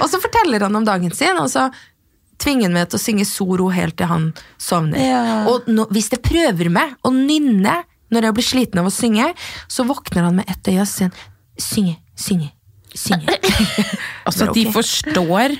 [0.00, 1.70] Og så forteller han om dagen sin, og så
[2.40, 4.30] tvinger meg til å synge soro helt til han
[4.60, 5.00] sovner.
[5.00, 5.22] Ja.
[5.50, 9.28] Og nå, hvis jeg prøver meg å nynne når jeg blir sliten av å synge,
[9.70, 11.12] så våkner han med ett øye og sier
[11.60, 12.52] synge, synge,
[12.94, 13.38] synge.
[14.28, 14.54] Altså, okay.
[14.56, 15.54] de forstår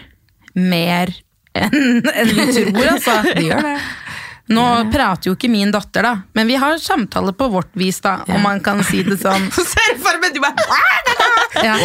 [0.60, 1.12] mer
[1.56, 3.16] enn enn vi tror, altså.
[3.34, 3.76] De gjør det.
[4.50, 8.16] Nå prater jo ikke min datter, da, men vi har samtale på vårt vis, da,
[8.26, 9.46] om man kan si det sånn.
[9.56, 10.66] Så ser jeg for meg du bare
[11.66, 11.76] Ja.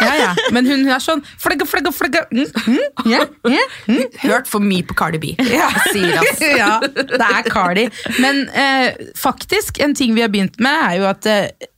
[0.00, 0.34] Ja, ja.
[0.54, 2.24] Men hun er sånn flagga, flagga, flagga.
[2.30, 4.04] Mm, mm, yeah, yeah, mm.
[4.24, 5.32] Hørt for mye på Cardi B.
[5.90, 6.42] Sier ass.
[6.60, 7.88] ja, det er Cardi.
[8.22, 11.68] Men eh, faktisk, en ting vi har begynt med, er jo at eh,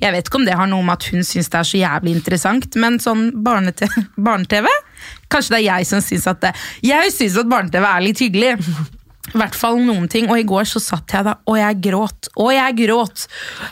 [0.00, 2.14] Jeg vet ikke om det har noe med at hun syns det er så jævlig
[2.18, 4.68] interessant, men sånn barne-TV
[5.30, 6.54] Kanskje det er jeg som syns at det
[6.86, 8.54] Jeg syns at barne-TV er litt hyggelig.
[9.28, 10.26] I hvert fall noen ting.
[10.32, 12.28] Og i går så satt jeg da, og jeg gråt.
[12.40, 13.26] Og jeg gråt.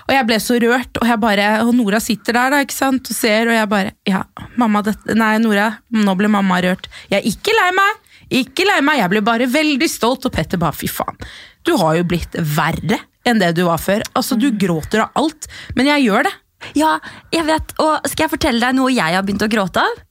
[0.06, 3.08] Og jeg ble så rørt, og jeg bare Og Nora sitter der da, ikke sant,
[3.10, 4.22] og ser, og jeg bare Ja,
[4.60, 6.86] mamma, dette Nei, Nora, nå ble mamma rørt.
[7.10, 8.04] Jeg er ikke lei meg.
[8.42, 11.16] Ikke lei meg, jeg ble bare veldig stolt, og Petter bare fy faen.
[11.64, 14.04] Du har jo blitt verre enn det du var før.
[14.16, 16.34] Altså, Du gråter av alt, men jeg gjør det.
[16.76, 16.98] Ja,
[17.32, 20.04] jeg vet, og skal jeg fortelle deg noe jeg har begynt å gråte av?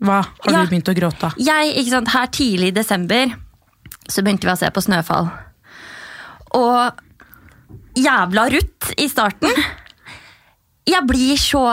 [0.00, 0.62] Hva har Ja.
[0.64, 1.34] du begynt å gråte av?
[1.38, 3.34] Jeg, ikke sant, Her tidlig i desember
[4.08, 5.30] så begynte vi å se på Snøfall.
[6.56, 7.02] Og
[7.98, 9.52] jævla Ruth i starten.
[10.86, 11.64] Jeg blir så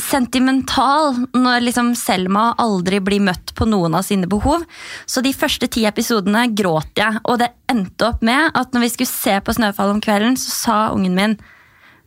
[0.00, 4.64] sentimental når liksom Selma aldri blir møtt på noen av sine behov.
[5.06, 8.92] Så de første ti episodene gråt jeg, og det endte opp med at når vi
[8.94, 11.36] skulle se på Snøfall om kvelden, så sa ungen min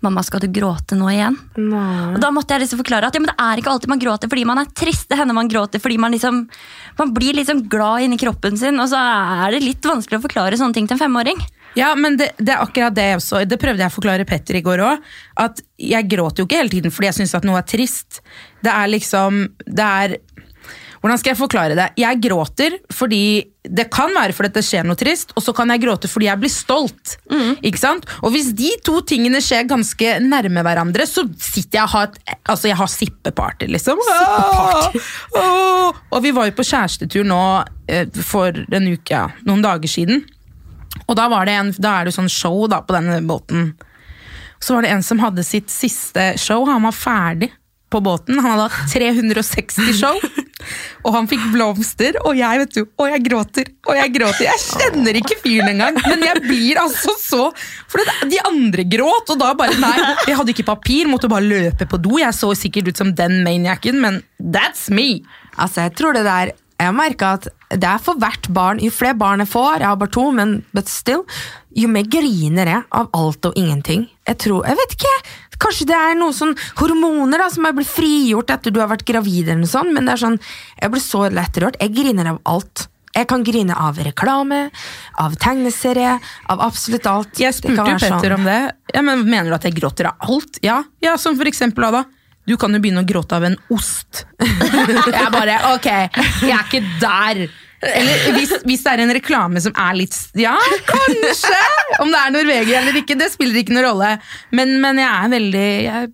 [0.05, 1.35] Mamma, skal du gråte nå igjen?
[1.57, 4.29] Og da måtte jeg liksom forklare at ja, men det er ikke alltid man gråter
[4.29, 5.07] fordi man er trist.
[5.09, 6.43] Det hender man gråter fordi man liksom
[6.99, 10.57] Man blir liksom glad inni kroppen sin, og så er det litt vanskelig å forklare
[10.57, 11.41] sånne ting til en femåring.
[11.77, 13.43] Ja, men det, det er akkurat det jeg også.
[13.45, 15.03] Det prøvde jeg å forklare Petter i går òg.
[15.43, 18.21] At jeg gråter jo ikke hele tiden fordi jeg syns at noe er trist.
[18.65, 20.17] Det er liksom Det er
[21.01, 21.85] Hvordan skal jeg forklare det?
[22.01, 23.19] Jeg gråter fordi
[23.67, 26.39] Det kan være fordi det skjer noe trist, og så kan jeg gråte fordi jeg
[26.39, 27.17] blir stolt.
[27.67, 28.05] Ikke sant?
[28.23, 32.37] Og hvis de to tingene skjer ganske nærme hverandre, så sitter jeg og har et
[32.47, 33.99] Altså, jeg har sippeparty, liksom.
[34.07, 35.01] Sippeparty.
[35.35, 35.99] Åh!
[36.15, 37.41] Og vi var jo på kjærestetur nå
[37.91, 40.23] eh, for en uke, ja, noen dager siden.
[41.07, 43.73] Og da, var det en, da er det jo sånn show da, på denne båten.
[44.63, 46.63] Så var det en som hadde sitt siste show.
[46.71, 47.51] Han var ferdig
[47.91, 48.39] på båten.
[48.39, 50.15] Han hadde hatt 360 show.
[51.05, 53.69] Og han fikk blomster, og jeg vet du, og jeg gråter.
[53.87, 54.47] Og jeg gråter.
[54.47, 57.43] Jeg kjenner ikke fyren engang, men jeg blir altså så
[57.87, 59.95] For de andre gråt, og da bare Nei,
[60.29, 62.17] jeg hadde ikke papir, måtte bare løpe på do.
[62.21, 65.21] Jeg så sikkert ut som den maniacen, men that's me.
[65.57, 68.79] Altså, jeg tror det der Jeg merka at det er for hvert barn.
[68.79, 71.23] Jo flere barn jeg får, jeg har bare to, men but still,
[71.75, 74.05] jo mer griner jeg av alt og ingenting.
[74.27, 75.15] Jeg tror, jeg vet ikke,
[75.61, 79.07] Kanskje det er noen sånn hormoner da, som er blitt frigjort etter du har vært
[79.07, 80.37] gravid, eller noe sånt, men det er sånn,
[80.77, 81.79] jeg blir så lett rørt.
[81.81, 82.87] Jeg griner av alt.
[83.17, 84.67] Jeg kan grine av reklame,
[85.17, 86.19] av tegneserie,
[86.53, 87.39] av absolutt alt.
[87.41, 88.35] Jeg spurte jo Petter sånn.
[88.35, 88.59] Om det.
[88.93, 90.59] Ja, men Mener du at jeg gråter av alt?
[90.65, 92.03] Ja, ja som for eksempel da?
[92.47, 94.23] Du kan jo begynne å gråte av en ost.
[94.39, 95.87] jeg bare, ok,
[96.45, 97.47] jeg er ikke der.
[97.85, 100.55] Eller hvis, hvis det er en reklame som er litt Ja,
[100.89, 101.59] kanskje!
[102.01, 104.09] Om det er Norvegia eller ikke, det spiller ikke noen rolle.
[104.57, 106.09] Men, men jeg er veldig jeg,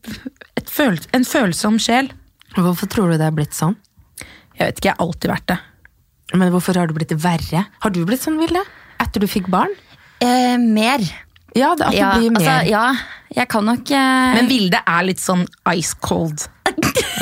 [0.59, 2.11] et føl, En følsom sjel.
[2.57, 3.77] Hvorfor tror du det er blitt sånn?
[4.59, 5.59] Jeg vet ikke, jeg har alltid vært det.
[6.37, 7.63] Men hvorfor har det blitt verre?
[7.83, 8.61] Har du blitt sånn, Vilde?
[9.01, 9.71] Etter du fikk barn?
[10.23, 11.01] Eh, mer.
[11.57, 12.43] Ja, det, at Ja, du blir mer.
[12.43, 12.83] altså, ja,
[13.39, 16.45] jeg kan nok eh, Men Vilde er litt sånn ice cold.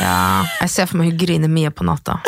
[0.01, 2.19] Ja, jeg ser for meg hun griner mye på natta.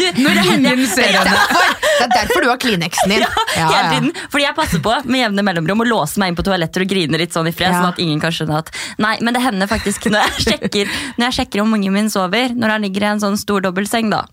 [0.00, 3.20] Du, Når det hender- det er, derfor, Det er derfor du har Kleenexen din.
[3.24, 3.90] Ja, Hele ja.
[3.92, 4.10] tiden.
[4.32, 7.18] Fordi jeg passer på med jevne mellomrom å låse meg inn på toaletter og grine
[7.20, 7.80] litt sånn i fred, Ja.
[7.82, 8.70] sånn at ingen kan skjønne at
[9.02, 12.54] Nei, men det hender faktisk når jeg sjekker, når jeg sjekker om ungen min sover,
[12.54, 14.24] når han ligger i en sånn stor dobbeltseng, da,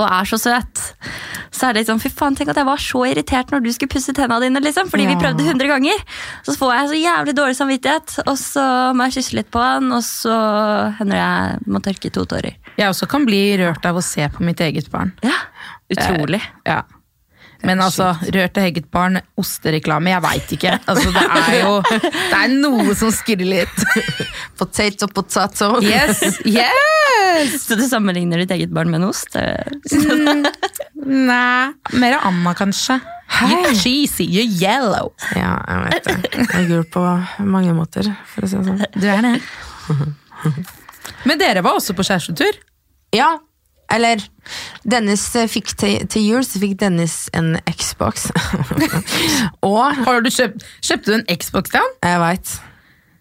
[0.00, 0.82] og er så søt,
[1.52, 3.92] så er det sånn Fy faen, tenk at jeg var så irritert når du skulle
[3.92, 4.88] pusse tenna dine, liksom.
[4.90, 6.00] Fordi vi prøvde 100 ganger.
[6.46, 8.64] Så får jeg så jævlig dårlig samvittighet, og så
[8.96, 10.38] må jeg kysse litt på han, og så
[10.98, 12.56] hender det jeg må tørke to tårer.
[12.80, 15.12] Jeg også kan bli rørt av å se på mitt eget barn.
[15.26, 15.36] Ja,
[15.92, 16.40] utrolig.
[16.66, 16.82] Ja.
[17.62, 20.72] Men altså, rørt av eget barn, ostereklame, jeg veit ikke.
[20.90, 23.84] Altså, det er jo det er noe som skurrer litt.
[24.58, 25.76] Potato, potato.
[25.84, 27.01] Yes, yes!
[27.62, 29.36] Så du sammenligner ditt eget barn med en ost?
[29.36, 30.44] Mm,
[31.30, 32.98] nei, mer Anna kanskje.
[33.42, 35.12] You're cheesy, you're yellow.
[35.36, 36.34] Ja, jeg vet det.
[36.36, 37.04] Jeg er gul på
[37.48, 38.84] mange måter, for å si det sånn.
[38.98, 39.36] Du er det.
[41.28, 42.60] Men dere var også på kjærestetur.
[43.16, 43.34] Ja,
[43.92, 44.22] eller
[44.88, 48.30] Dennis eh, fikk til, til jul, så fikk Dennis en Xbox.
[49.68, 51.96] Og Har du kjøpt, kjøpte du en Xbox til han?
[52.04, 52.54] jeg veit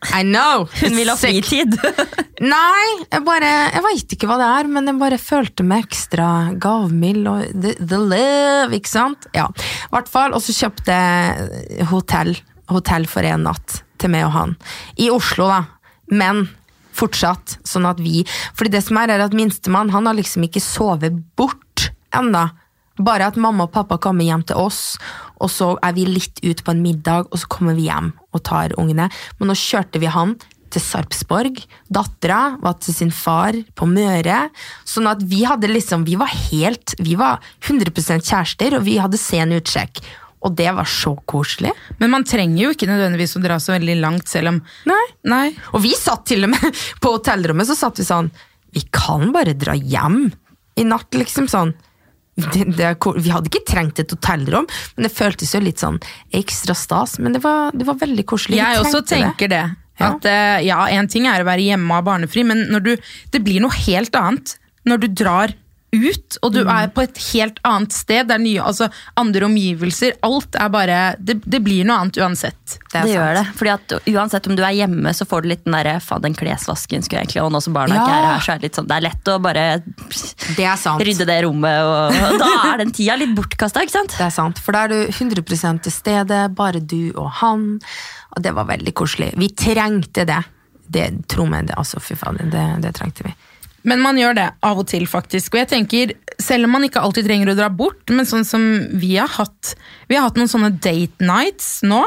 [0.09, 0.65] I know!
[0.81, 1.75] Hun vil ha fritid.
[2.41, 6.29] Nei, jeg bare Jeg veit ikke hva det er, men jeg bare følte meg ekstra
[6.61, 9.27] gavmild og the, the love, ikke sant?
[9.37, 10.33] Ja, i hvert fall.
[10.33, 12.33] Og så kjøpte jeg hotell,
[12.73, 14.57] hotell for en natt til meg og han.
[14.97, 15.61] I Oslo, da.
[16.11, 16.47] Men
[16.97, 18.25] fortsatt sånn at vi
[18.57, 22.49] Fordi det som er, er at minstemann han har liksom ikke sovet bort enda.
[23.01, 24.95] Bare at mamma og pappa kommer hjem til oss,
[25.41, 28.43] og så er vi litt ute på en middag, og så kommer vi hjem og
[28.47, 29.09] tar ungene.
[29.39, 30.35] Men nå kjørte vi han
[30.71, 31.59] til Sarpsborg.
[31.91, 34.45] Dattera var til sin far på Møre.
[34.87, 39.19] Sånn at vi hadde liksom Vi var helt Vi var 100% kjærester, og vi hadde
[39.19, 40.01] sen utsjekk.
[40.41, 41.73] Og det var så koselig.
[41.99, 45.03] Men man trenger jo ikke nødvendigvis å dra så veldig langt, selv om Nei.
[45.29, 45.47] Nei.
[45.75, 48.31] Og vi satt til og med på hotellrommet, så satt vi sånn
[48.73, 50.29] Vi kan bare dra hjem
[50.79, 51.75] i natt, liksom sånn.
[52.35, 55.99] Det, det, vi hadde ikke trengt et hotellrom, men det føltes jo litt sånn
[56.37, 57.17] ekstra stas.
[57.19, 58.59] Men det var, det var veldig koselig.
[58.61, 59.63] Jeg også tenker det.
[59.99, 60.13] Ja.
[60.13, 62.95] At eh, ja, en ting er å være hjemme og barnefri, men du,
[63.33, 64.55] det blir noe helt annet
[64.87, 65.53] når du drar
[65.93, 66.55] ut, og Mm.
[66.55, 68.27] du er på et helt annet sted.
[68.27, 70.13] Det er nye, altså andre omgivelser.
[70.23, 72.77] Alt er bare Det, det blir noe annet uansett.
[72.93, 73.45] Det Det, gjør det.
[73.59, 76.33] Fordi at Uansett om du er hjemme, så får du litt den derre faen, den
[76.35, 78.01] klesvasken skulle jeg egentlig Og nå som barna Ja.
[78.05, 79.83] ikke er her, så er det litt sånn Det er lett å bare
[80.55, 81.01] Det sant.
[81.03, 84.15] rydde det rommet, og, og da er den tida litt bortkasta, ikke sant?
[84.17, 87.79] Det er sant, for da er du 100 til stede, bare du og han.
[88.37, 89.33] Og det var veldig koselig.
[89.37, 90.43] Vi trengte det.
[90.89, 93.33] Det Tro meg, det, altså, fy faen, det, det trengte vi.
[93.87, 95.55] Men man gjør det av og til, faktisk.
[95.55, 98.65] Og jeg tenker, selv om man ikke alltid trenger å dra bort, men sånn som
[99.01, 99.75] vi har hatt
[100.09, 102.01] Vi har hatt noen sånne date nights nå.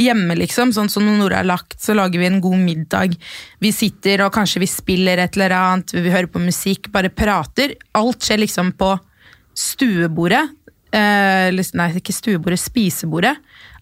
[0.00, 0.72] Hjemme, liksom.
[0.74, 3.14] Sånn som når Nora er lagt, så lager vi en god middag.
[3.62, 7.76] Vi sitter og kanskje vi spiller et eller annet, vi hører på musikk, bare prater.
[7.94, 8.90] Alt skjer liksom på
[9.54, 10.42] stuebordet.
[10.94, 13.36] Eh, nei, ikke stuebordet, spisebordet.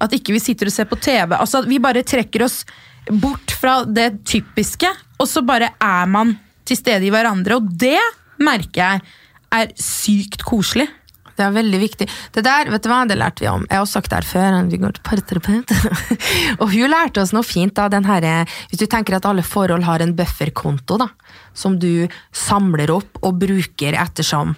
[0.04, 1.34] At ikke vi sitter og ser på TV.
[1.36, 2.62] Altså Vi bare trekker oss
[3.08, 6.36] bort fra det typiske, og så bare er man
[6.72, 7.60] til stede i hverandre.
[7.60, 8.00] Og det
[8.42, 9.06] merker jeg
[9.52, 10.88] er sykt koselig.
[11.32, 12.06] Det er veldig viktig.
[12.34, 13.64] Det der, vet du hva, det lærte vi om.
[13.68, 15.72] Jeg har også sagt det her før, vi går til parterapeut.
[16.60, 18.26] og hun lærte oss noe fint da, her,
[18.68, 21.08] hvis du tenker at alle forhold har en bufferkonto da,
[21.56, 22.04] som du
[22.36, 24.54] samler opp og bruker ettersom.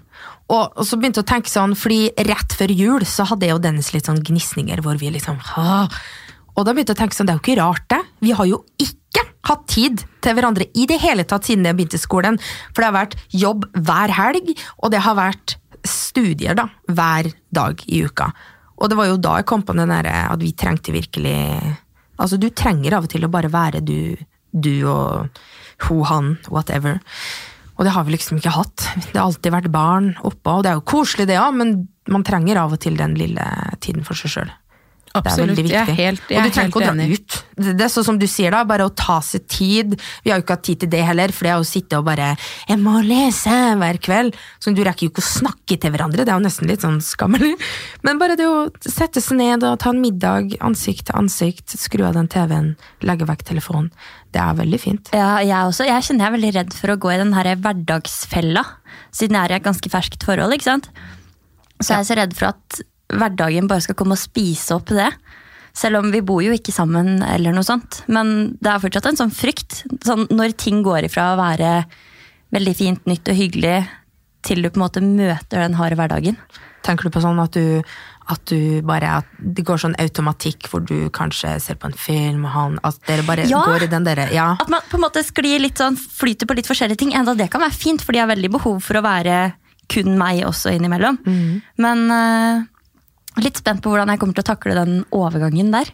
[0.51, 3.57] Og, og så begynte jeg å tenke sånn, fordi rett før jul så hadde jeg
[3.57, 6.03] og Dennis litt sånn gnisninger, hvor vi liksom, «Åh».
[6.55, 8.03] og da begynte jeg å tenke sånn, det er jo ikke rart det.
[8.27, 12.01] Vi har jo ikke hatt tid til hverandre i det hele tatt siden jeg begynte
[12.01, 12.41] skolen.
[12.73, 17.81] For det har vært jobb hver helg, og det har vært studier da, hver dag
[17.87, 18.31] i uka.
[18.81, 21.39] Og det var jo da jeg kom på den der, at vi trengte virkelig
[22.15, 24.15] Altså, du trenger av og til å bare være du,
[24.55, 25.41] du og
[25.89, 27.01] ho, han, whatever.
[27.75, 28.85] Og det har vi liksom ikke hatt.
[29.09, 31.73] Det har alltid vært barn oppå, og det er jo koselig det òg, men
[32.07, 33.49] man trenger av og til den lille
[33.83, 34.55] tiden for seg sjøl.
[35.15, 35.51] Det er Absolutt.
[35.55, 35.95] veldig Jeg er viktig.
[35.95, 37.35] helt, jeg og du er trenger ikke å dra ut.
[37.55, 39.93] Det det er sånn som du sier da, bare å ta seg tid.
[40.25, 42.05] Vi har jo ikke hatt tid til det heller, for det er å sitte og
[42.05, 44.35] bare 'Jeg må lese hver kveld'.
[44.59, 46.99] Så du rekker jo ikke å snakke til hverandre, det er jo nesten litt sånn
[46.99, 47.55] skammelig.
[48.03, 52.03] Men bare det å sette seg ned og ta en middag ansikt til ansikt, skru
[52.05, 53.93] av den TV-en, legge vekk telefonen,
[54.33, 55.11] det er veldig fint.
[55.13, 55.87] Ja, jeg også.
[55.87, 58.65] Jeg kjenner jeg er veldig redd for å gå i den her hverdagsfella,
[59.13, 60.53] siden jeg er i et ganske ferskt forhold.
[60.53, 60.91] ikke sant?
[61.81, 62.83] Så jeg er så redd for at
[63.19, 65.11] hverdagen bare skal komme og spise opp det.
[65.75, 68.03] Selv om vi bor jo ikke sammen, eller noe sånt.
[68.07, 69.81] Men det er fortsatt en sånn frykt.
[70.07, 71.73] Sånn, når ting går ifra å være
[72.55, 73.81] veldig fint, nytt og hyggelig,
[74.47, 76.37] til du på en måte møter den harde hverdagen.
[76.85, 77.83] Tenker du på sånn at du,
[78.29, 82.45] At du bare at Det går sånn automatikk hvor du kanskje ser på en film,
[82.47, 83.61] og han At dere bare Ja.
[83.65, 84.57] går i den dere Ja.
[84.61, 87.13] At man på en måte sklir litt sånn, flyter på litt forskjellige ting.
[87.13, 89.55] Enda det kan være fint, for de har veldig behov for å være
[89.89, 91.19] kun meg også innimellom.
[91.77, 92.63] Men eh,
[93.43, 95.91] litt spent på hvordan jeg kommer til å takle den overgangen der.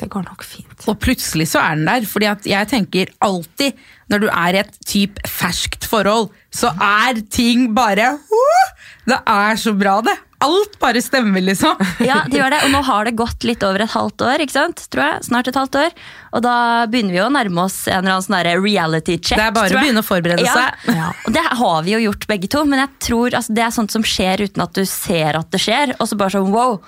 [0.00, 0.86] Det går nok fint.
[0.88, 2.06] Og plutselig så er den der.
[2.08, 3.76] fordi at jeg tenker alltid
[4.08, 8.70] når du er i et typ ferskt forhold, så er ting bare «Åh!»
[9.08, 10.16] Det er så bra, det.
[10.40, 11.76] Alt bare stemmer, liksom.
[12.10, 14.56] Ja, det gjør det, og nå har det gått litt over et halvt år, ikke
[14.56, 14.84] sant?
[14.92, 15.26] Tror jeg.
[15.28, 15.90] Snart et halvt år.
[16.32, 16.54] Og da
[16.88, 19.36] begynner vi å nærme oss en eller annen sånn reality check.
[19.36, 20.54] Det er bare tror å begynne å forberede ja.
[20.56, 20.94] seg.
[20.96, 21.10] Ja.
[21.26, 23.92] Og det har vi jo gjort begge to, men jeg tror altså, det er sånt
[23.96, 25.92] som skjer uten at du ser at det skjer.
[25.98, 26.78] Og så bare sånn wow,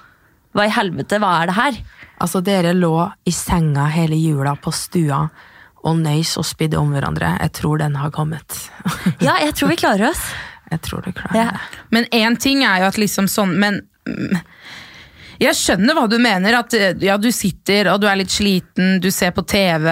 [0.57, 1.81] hva i helvete, hva er det her?
[2.23, 2.95] Altså, dere lå
[3.29, 5.27] i senga hele jula på stua
[5.83, 7.35] og nøys og spydde om hverandre.
[7.43, 8.57] Jeg tror den har kommet.
[9.19, 10.25] Ja, jeg tror vi klarer oss.
[10.73, 11.51] Jeg tror du klarer Ja.
[11.53, 11.83] det.
[11.95, 14.41] Men én ting er jo at liksom sånn Men mm,
[15.43, 16.55] jeg skjønner hva du mener.
[16.61, 19.89] At eh, ja, du sitter og du er litt sliten, du ser på TV,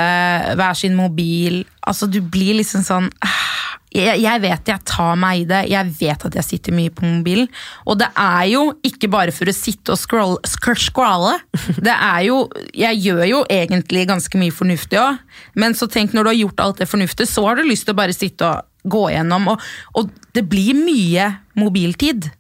[0.57, 1.65] hver sin mobil.
[1.87, 3.49] Altså, du blir liksom sånn ah,
[3.91, 5.65] jeg, jeg vet jeg tar meg i det.
[5.73, 7.49] Jeg vet at jeg sitter mye på mobilen.
[7.91, 11.35] Og det er jo ikke bare for å sitte og scroll, scrolle.
[11.83, 12.45] Det er jo
[12.77, 15.19] Jeg gjør jo egentlig ganske mye fornuftig òg,
[15.59, 17.97] men så tenk når du har gjort alt det fornuftige, så har du lyst til
[17.97, 19.61] å bare sitte og gå gjennom, og,
[19.95, 21.27] og det blir mye
[21.61, 22.31] mobiltid.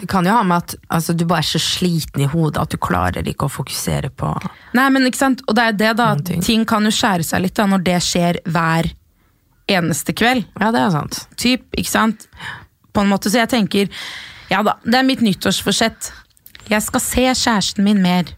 [0.00, 2.72] Det kan jo ha med at altså, du bare er så sliten i hodet at
[2.74, 4.32] du klarer ikke å fokusere på
[4.74, 5.44] Nei, men ikke sant?
[5.46, 6.42] Og det er det da, ting.
[6.42, 8.90] ting kan jo skjære seg litt da, når det skjer hver
[9.70, 10.44] eneste kveld.
[10.60, 11.20] Ja, det er sant.
[11.40, 12.26] Typ, ikke sant?
[12.92, 13.88] På en måte, så jeg tenker,
[14.50, 16.10] ja da, det er mitt nyttårsforsett.
[16.68, 18.34] Jeg skal se kjæresten min mer.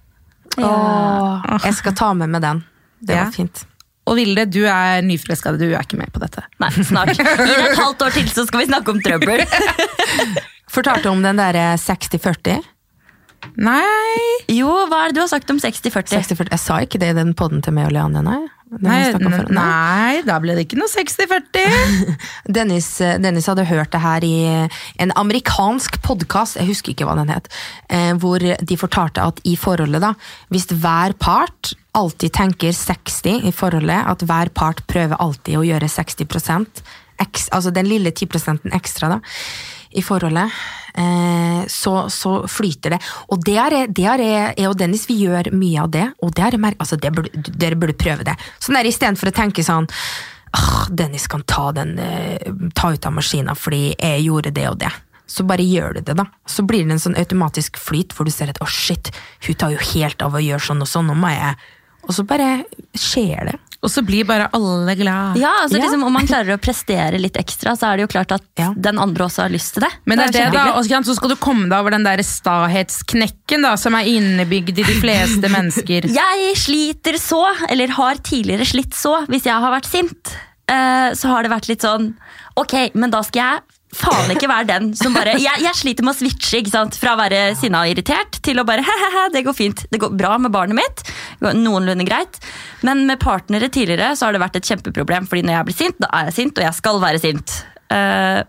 [0.60, 2.62] Åh, jeg skal ta med meg den.
[3.00, 3.24] Det Ja.
[3.24, 3.64] var fint.
[4.06, 6.44] Og Vilde, du er nyforelska, du er ikke med på dette.
[6.62, 7.16] Nei, snart.
[7.18, 9.42] Gi det et halvt år til, så skal vi snakke om trøbbel.
[10.76, 12.60] Fortalte om den derre 60-40.
[13.62, 16.12] Nei, Jo, hva er det du har sagt om 60-40?
[16.14, 16.52] 60-40.
[16.54, 18.42] Jeg sa ikke det i den podden til meg og Leanne, nei.
[18.82, 19.12] Nei,
[19.54, 22.16] nei, da ble det ikke noe 60-40.
[22.56, 24.34] Dennis, eh, Dennis hadde hørt det her i
[25.02, 27.46] en amerikansk podkast, jeg husker ikke hva den het,
[27.86, 30.12] eh, hvor de fortalte at i forholdet, da,
[30.50, 35.88] hvis hver part alltid tenker 60 i forholdet, at hver part prøver alltid å gjøre
[35.90, 36.84] 60%
[37.22, 39.20] eks, altså den lille 10 ekstra da,
[39.96, 40.52] i forholdet,
[40.94, 43.00] eh, så, så flyter det.
[43.32, 46.46] Og det er, det er jeg og Dennis, vi gjør mye av det, og det
[46.46, 48.36] er, altså det burde, dere burde prøve det.
[48.60, 49.88] Sånn der, Istedenfor å tenke sånn
[50.56, 54.78] «Ah, Dennis kan ta, den, eh, ta ut av maskina fordi jeg gjorde det og
[54.80, 54.92] det.
[55.26, 56.24] Så bare gjør du det, da.
[56.46, 59.10] Så blir det en sånn automatisk flyt hvor du ser at å shit,
[59.44, 61.56] hun tar jo helt av å gjøre sånn og sånn, nå må jeg
[62.06, 62.64] Og så bare
[62.96, 63.56] skjer det.
[63.84, 65.36] Og så blir bare alle glad.
[65.38, 65.82] Ja, altså Ja.
[65.84, 68.72] Liksom, Om man klarer å prestere litt ekstra, så er det jo klart at Ja.
[68.74, 69.90] den andre også har lyst til det.
[70.06, 72.18] Men det er det jo da, og så skal du komme deg over den der
[72.24, 76.08] stahetsknekken da, som er innebygd i de fleste mennesker.
[76.20, 80.34] Jeg sliter så, eller har tidligere slitt så, hvis jeg har vært sint.
[80.68, 82.14] eh, Så har det vært litt sånn
[82.56, 83.60] Ok, men da skal jeg
[83.98, 86.98] faen ikke være den som bare Jeg, jeg sliter med å switche ikke sant?
[87.00, 89.84] fra å være sinna og irritert til å bare he-he-he, det går fint.
[89.92, 91.04] Det går bra med barnet mitt.
[91.42, 92.40] Noenlunde greit.
[92.86, 95.98] Men med partnere tidligere så har det vært et kjempeproblem, fordi når jeg blir sint,
[96.02, 97.56] da er jeg sint, og jeg skal være sint.
[97.94, 98.40] Eh,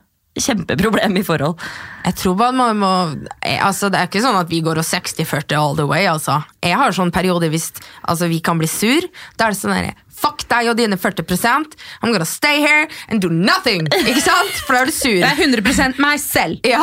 [0.43, 1.61] kjempeproblem i forhold.
[2.07, 2.91] Jeg tror bare man må
[3.43, 6.39] altså Det er ikke sånn at vi går og 60-40 all the way, altså.
[6.63, 7.71] Jeg har sånn periode hvis
[8.01, 9.07] altså, vi kan bli sur.
[9.37, 13.21] Da er det sånn derre Fuck deg og dine 40% I'm gonna stay here and
[13.21, 13.85] do nothing!
[14.01, 14.55] Ikke sant?
[14.65, 15.19] For da er du sur.
[15.21, 16.65] Det er 100 meg selv.
[16.65, 16.81] Ja,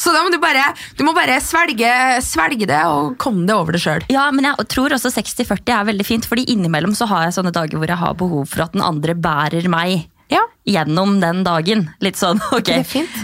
[0.00, 0.66] Så da må du bare,
[0.98, 1.88] du må bare svelge,
[2.24, 4.04] svelge det og komme deg over det sjøl.
[4.12, 7.54] Ja, men jeg tror også 60-40 er veldig fint, fordi innimellom så har jeg sånne
[7.56, 10.40] dager hvor jeg har behov for at den andre bærer meg Ja.
[10.66, 11.88] gjennom den dagen.
[12.00, 12.70] Litt sånn, ok,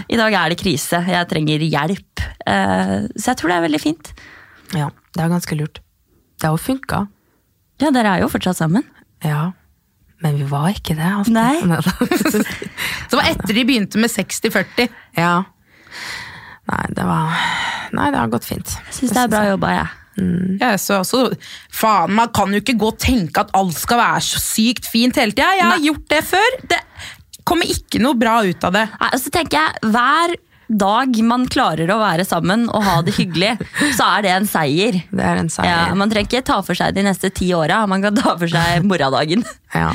[0.07, 2.25] i dag er det krise, jeg trenger hjelp.
[2.45, 4.11] Eh, så jeg tror det er veldig fint.
[4.77, 5.81] ja, det er ganske lurt.
[6.39, 7.05] Det har jo funka.
[7.81, 8.85] Ja, dere er jo fortsatt sammen.
[9.25, 9.51] Ja.
[10.21, 11.05] Men vi var ikke det.
[11.05, 11.33] alltid.
[11.33, 11.61] Nei.
[13.11, 14.87] Det var etter de begynte med 60-40.
[15.17, 15.33] ja.
[16.71, 17.33] Nei, det var
[17.91, 18.69] Nei, det har gått fint.
[18.87, 19.89] Jeg syns det er bra jobba, jeg.
[20.61, 21.23] Ja, så så,
[21.73, 25.17] faen, Man kan jo ikke gå og tenke at alt skal være så sykt fint
[25.19, 25.49] hele tida.
[25.57, 26.57] Jeg har gjort det før.
[26.71, 26.79] Det
[27.47, 28.85] kommer ikke noe bra ut av det.
[29.01, 30.35] Nei, så tenker jeg, hver
[30.71, 33.57] dag man klarer å være sammen og ha det hyggelig,
[33.97, 35.01] så er det en seier.
[35.11, 35.89] Det er en seier.
[35.89, 38.51] Ja, man trenger ikke ta for seg de neste ti åra, man kan ta for
[38.51, 39.43] seg morgendagen.
[39.75, 39.91] Ja,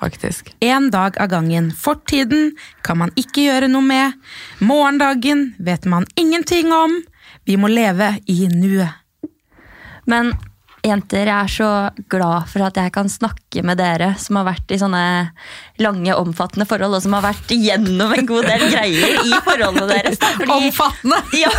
[0.00, 0.52] faktisk.
[0.64, 1.70] En dag av gangen.
[1.74, 2.52] Fortiden
[2.86, 4.18] kan man ikke gjøre noe med.
[4.64, 7.00] Morgendagen vet man ingenting om.
[7.48, 8.94] Vi må leve i nuet.
[10.08, 10.32] Men
[10.86, 11.68] jenter, jeg er så
[12.10, 15.02] glad for at jeg kan snakke med dere som har vært i sånne
[15.82, 20.20] lange, omfattende forhold, og som har vært gjennom en god del greier i forholdet deres.
[20.22, 21.20] Da, fordi, Omfattende!
[21.44, 21.52] ja,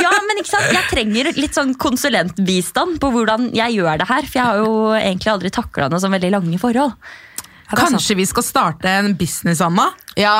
[0.00, 0.72] ja, men ikke sant?
[0.72, 4.30] Jeg trenger litt sånn konsulentbistand på hvordan jeg gjør det her.
[4.30, 6.96] For jeg har jo egentlig aldri takla noe sånn veldig lange forhold.
[7.68, 7.80] sant.
[7.82, 9.90] Kanskje vi skal starte en business, Anna?
[10.18, 10.38] Ja.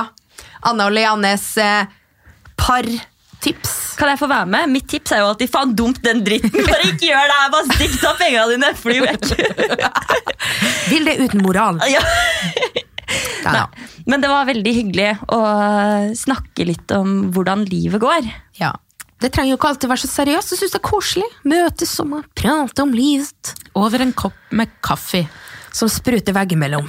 [0.67, 1.93] Anna og Leannes eh,
[3.41, 3.97] partips.
[3.97, 4.69] Kan jeg få være med?
[4.73, 6.53] Mitt tips er jo alltid faen dumt den dritten.
[6.67, 9.29] Bare ikke gjør det her, bare stikk av pengene dine, fly vekk.
[10.91, 11.81] Vil det uten moral.
[11.91, 12.03] Ja.
[13.47, 13.67] Ja, ja.
[14.07, 15.41] Men det var veldig hyggelig å
[16.19, 18.33] snakke litt om hvordan livet går.
[18.61, 18.73] ja.
[19.17, 20.51] Det trenger jo ikke alltid være så seriøst.
[20.53, 21.27] Jeg synes det er koselig.
[21.49, 23.55] Møtes og prate om livet.
[23.73, 25.23] Over en kopp med kaffe.
[25.73, 26.85] Som spruter veggimellom.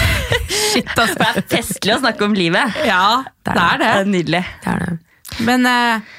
[0.50, 1.14] Shit, altså.
[1.14, 2.74] Det er festlig å snakke om livet.
[2.88, 3.92] Ja, det er Det det.
[4.00, 4.42] er nydelig.
[4.64, 4.90] Det er det.
[5.46, 6.18] Men uh,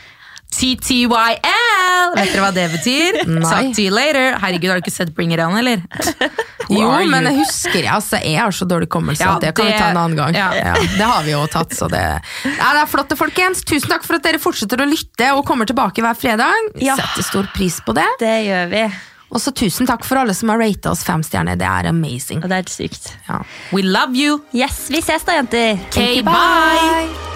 [0.52, 3.22] TTYL, vet dere hva det betyr?
[3.46, 4.36] Talk to you later.
[4.42, 5.84] Herregud, har du ikke sett Bring It On, eller?
[6.72, 9.90] Jo, men jeg husker altså, Jeg har så dårlig kommelse Ja, det kan vi ta
[9.90, 10.38] en annen gang.
[10.38, 10.52] ja.
[10.56, 13.66] Ja, det har vi jo tatt, så det ja, Det er flott, folkens.
[13.68, 16.70] Tusen takk for at dere fortsetter å lytte og kommer tilbake hver fredag.
[16.80, 16.96] Ja.
[17.00, 18.08] Setter stor pris på det.
[18.22, 18.86] Det gjør vi.
[19.32, 21.60] Og så tusen takk for alle som har rata oss fem stjerner.
[21.60, 22.40] Det er amazing.
[22.44, 23.12] Og det er helt sykt.
[23.28, 23.42] Ja.
[23.76, 24.40] We love you.
[24.56, 25.76] Yes, vi ses da, jenter.
[25.90, 26.32] Okay, bye.
[26.32, 27.31] bye.